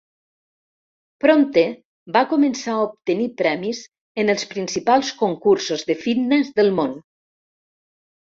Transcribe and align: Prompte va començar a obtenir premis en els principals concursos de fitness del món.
Prompte 1.23 1.63
va 2.15 2.23
començar 2.31 2.71
a 2.75 2.85
obtenir 2.85 3.27
premis 3.41 3.81
en 4.23 4.33
els 4.35 4.47
principals 4.55 5.11
concursos 5.21 5.85
de 5.91 5.97
fitness 6.07 6.51
del 6.61 6.73
món. 6.81 6.97